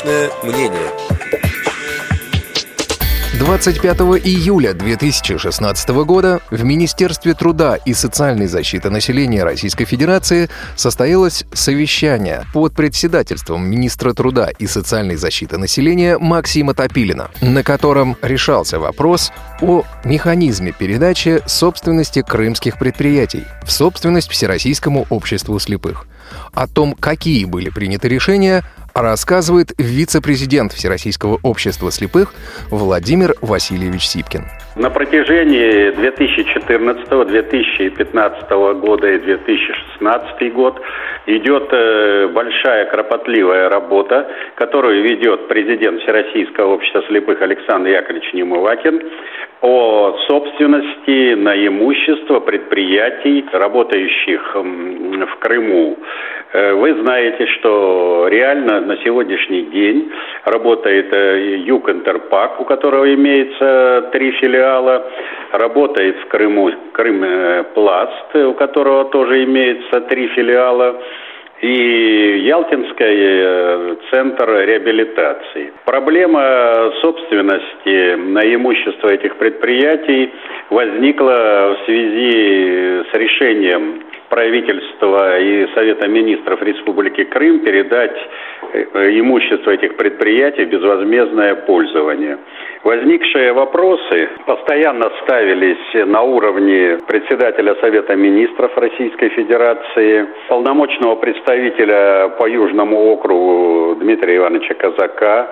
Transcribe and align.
Личное 0.00 0.30
мнение. 0.42 0.90
25 3.38 3.98
июля 4.24 4.72
2016 4.72 5.88
года 6.04 6.40
в 6.50 6.64
Министерстве 6.64 7.34
труда 7.34 7.76
и 7.76 7.92
социальной 7.92 8.46
защиты 8.46 8.88
населения 8.88 9.44
Российской 9.44 9.84
Федерации 9.84 10.48
состоялось 10.74 11.44
совещание 11.52 12.44
под 12.54 12.72
председательством 12.74 13.68
министра 13.68 14.14
труда 14.14 14.50
и 14.58 14.66
социальной 14.66 15.16
защиты 15.16 15.58
населения 15.58 16.16
Максима 16.16 16.72
Топилина, 16.72 17.30
на 17.42 17.62
котором 17.62 18.16
решался 18.22 18.78
вопрос 18.78 19.32
о 19.60 19.82
механизме 20.04 20.72
передачи 20.72 21.42
собственности 21.44 22.22
крымских 22.22 22.78
предприятий 22.78 23.44
в 23.64 23.70
собственность 23.70 24.30
Всероссийскому 24.30 25.06
обществу 25.10 25.58
слепых. 25.58 26.06
О 26.52 26.66
том, 26.66 26.94
какие 26.94 27.44
были 27.44 27.70
приняты 27.70 28.08
решения, 28.08 28.64
рассказывает 28.94 29.72
вице-президент 29.78 30.72
Всероссийского 30.72 31.38
общества 31.42 31.90
слепых 31.90 32.34
Владимир 32.70 33.34
Васильевич 33.40 34.06
Сипкин. 34.06 34.44
На 34.76 34.88
протяжении 34.88 35.90
2014, 35.90 37.26
2015 37.26 38.50
года 38.80 39.08
и 39.08 39.18
2016 39.18 40.52
год 40.54 40.80
идет 41.26 41.68
э, 41.72 42.28
большая 42.28 42.86
кропотливая 42.86 43.68
работа, 43.68 44.30
которую 44.54 45.02
ведет 45.02 45.48
президент 45.48 46.00
Всероссийского 46.02 46.74
общества 46.74 47.02
слепых 47.08 47.42
Александр 47.42 47.90
Яковлевич 47.90 48.32
Немывакин 48.32 49.02
о 49.60 50.16
собственности 50.26 51.34
на 51.34 51.54
имущество 51.66 52.40
предприятий, 52.40 53.44
работающих 53.52 54.54
в 54.54 55.36
Крыму. 55.40 55.98
Э, 56.52 56.72
вы 56.74 56.94
знаете, 57.02 57.46
что 57.58 58.28
реально 58.28 58.79
на 58.80 58.96
сегодняшний 58.98 59.62
день 59.62 60.10
работает 60.44 61.12
э, 61.12 61.56
Юг 61.64 61.88
Интерпак, 61.88 62.60
у 62.60 62.64
которого 62.64 63.12
имеется 63.14 64.08
три 64.12 64.32
филиала, 64.32 65.06
работает 65.52 66.16
в 66.20 66.28
Крыму 66.28 66.70
Крым 66.92 67.22
э, 67.24 67.64
Пласт, 67.74 68.34
у 68.34 68.54
которого 68.54 69.06
тоже 69.06 69.44
имеется 69.44 70.00
три 70.02 70.28
филиала 70.28 71.00
и 71.60 72.38
Ялтинский 72.46 73.98
центр 74.10 74.50
реабилитации. 74.64 75.72
Проблема 75.84 76.90
собственности 77.02 78.14
на 78.14 78.40
имущество 78.54 79.08
этих 79.08 79.36
предприятий 79.36 80.32
возникла 80.70 81.76
в 81.76 81.84
связи 81.84 83.04
с 83.10 83.14
решением 83.14 84.02
правительства 84.30 85.38
и 85.38 85.66
Совета 85.74 86.08
министров 86.08 86.62
Республики 86.62 87.24
Крым 87.24 87.60
передать 87.60 88.16
э, 88.72 89.18
имущество 89.18 89.72
этих 89.72 89.96
предприятий 89.96 90.64
в 90.64 90.68
безвозмездное 90.70 91.56
пользование. 91.56 92.38
Возникшие 92.84 93.52
вопросы 93.52 94.28
постоянно 94.46 95.10
ставились 95.22 96.06
на 96.06 96.22
уровне 96.22 96.98
председателя 97.06 97.74
Совета 97.80 98.14
министров 98.14 98.70
Российской 98.76 99.28
Федерации, 99.30 100.26
полномочного 100.48 101.16
представителя 101.16 102.28
по 102.38 102.48
Южному 102.48 103.10
округу 103.12 103.96
Дмитрия 103.96 104.36
Ивановича 104.36 104.74
Казака, 104.74 105.50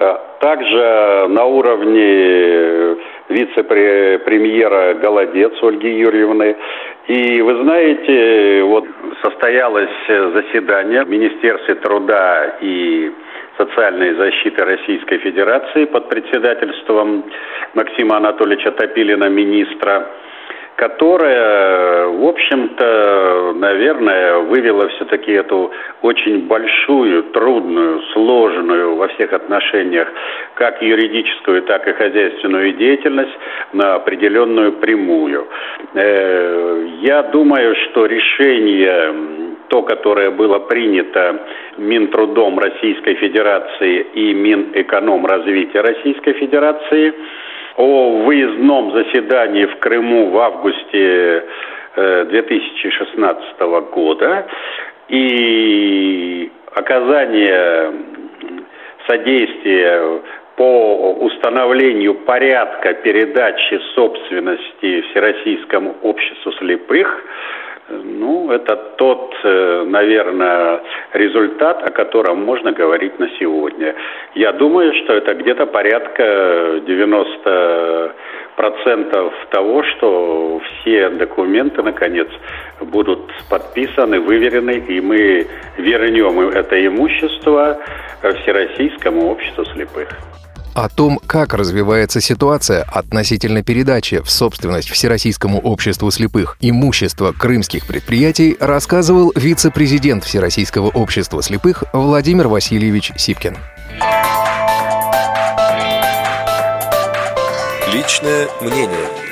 э, 0.00 0.16
также 0.40 1.26
на 1.28 1.44
уровне 1.44 2.96
вице-премьера 3.28 4.94
Голодец 4.94 5.52
Ольги 5.62 5.98
Юрьевны. 5.98 6.56
И 7.08 7.40
вы 7.40 7.62
знаете, 7.62 8.62
вот 8.64 8.84
состоялось 9.22 9.90
заседание 10.08 11.04
в 11.04 11.08
Министерстве 11.08 11.76
труда 11.76 12.56
и 12.60 13.12
социальной 13.56 14.14
защиты 14.14 14.64
Российской 14.64 15.18
Федерации 15.18 15.84
под 15.84 16.08
председательством 16.08 17.24
Максима 17.74 18.16
Анатольевича 18.16 18.72
Топилина, 18.72 19.28
министра 19.28 20.08
которая, 20.76 22.06
в 22.06 22.24
общем-то, 22.24 23.54
наверное, 23.56 24.38
вывела 24.40 24.88
все-таки 24.88 25.32
эту 25.32 25.72
очень 26.02 26.46
большую, 26.46 27.22
трудную, 27.24 28.02
сложную 28.12 28.96
во 28.96 29.08
всех 29.08 29.32
отношениях, 29.32 30.06
как 30.54 30.82
юридическую, 30.82 31.62
так 31.62 31.88
и 31.88 31.92
хозяйственную 31.92 32.74
деятельность 32.74 33.36
на 33.72 33.94
определенную 33.94 34.72
прямую. 34.72 35.48
Я 37.06 37.22
думаю, 37.22 37.76
что 37.76 38.06
решение 38.06 39.14
то, 39.68 39.82
которое 39.82 40.30
было 40.32 40.58
принято 40.58 41.40
Минтрудом 41.78 42.58
Российской 42.58 43.14
Федерации 43.14 44.06
и 44.14 44.34
Минэкономразвития 44.34 45.82
Российской 45.82 46.32
Федерации– 46.32 47.14
о 47.76 48.22
выездном 48.24 48.92
заседании 48.92 49.66
в 49.66 49.78
Крыму 49.78 50.30
в 50.30 50.38
августе 50.38 51.44
2016 51.94 53.44
э, 53.58 53.80
года 53.92 54.46
и 55.08 56.50
оказание 56.74 57.92
содействия 59.06 60.20
по 60.56 61.12
установлению 61.12 62.14
порядка 62.14 62.94
передачи 62.94 63.78
собственности 63.94 65.02
Всероссийскому 65.10 65.96
обществу 66.02 66.52
слепых 66.52 67.22
ну, 67.88 68.50
это 68.50 68.76
тот, 68.96 69.32
э, 69.44 69.84
наверное, 69.86 70.80
результат, 71.12 71.84
о 71.84 71.90
котором 71.90 72.44
можно 72.44 72.72
говорить 72.72 73.18
на 73.20 73.28
сегодня. 73.38 73.94
Я 74.34 74.52
думаю, 74.52 74.92
что 74.94 75.12
это 75.12 75.34
где-то 75.34 75.66
порядка 75.66 76.80
90 76.84 78.12
процентов 78.56 79.34
того, 79.50 79.84
что 79.84 80.60
все 80.80 81.10
документы, 81.10 81.82
наконец, 81.82 82.28
будут 82.80 83.20
подписаны, 83.48 84.18
выверены, 84.18 84.82
и 84.88 85.00
мы 85.00 85.46
вернем 85.76 86.40
это 86.40 86.84
имущество 86.84 87.78
Всероссийскому 88.20 89.30
обществу 89.30 89.64
слепых. 89.66 90.08
О 90.76 90.90
том, 90.90 91.18
как 91.26 91.54
развивается 91.54 92.20
ситуация 92.20 92.82
относительно 92.82 93.62
передачи 93.62 94.20
в 94.20 94.30
собственность 94.30 94.90
Всероссийскому 94.90 95.58
обществу 95.58 96.10
слепых 96.10 96.58
имущества 96.60 97.32
крымских 97.32 97.86
предприятий, 97.86 98.58
рассказывал 98.60 99.32
вице-президент 99.34 100.24
Всероссийского 100.24 100.88
общества 100.88 101.42
слепых 101.42 101.84
Владимир 101.94 102.48
Васильевич 102.48 103.10
Сипкин. 103.16 103.56
Личное 107.90 108.46
мнение. 108.60 109.25